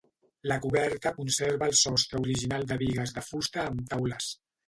La 0.51 0.55
coberta 0.61 1.11
conserva 1.17 1.67
el 1.73 1.75
sostre 1.81 2.21
original 2.23 2.65
de 2.71 2.79
bigues 2.85 3.15
de 3.19 3.25
fusta 3.29 3.67
amb 3.67 3.85
taules. 3.93 4.35